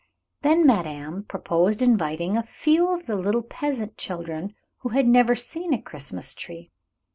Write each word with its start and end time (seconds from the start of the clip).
Then 0.41 0.65
madame 0.65 1.25
proposed 1.25 1.83
inviting 1.83 2.35
a 2.35 2.41
few 2.41 2.91
of 2.91 3.05
the 3.05 3.15
little 3.15 3.43
peasant 3.43 3.99
children 3.99 4.55
who 4.79 4.89
had 4.89 5.05
never 5.07 5.35
seen 5.35 5.75
a 5.75 5.79
Christmas 5.79 6.33
tree. 6.33 6.71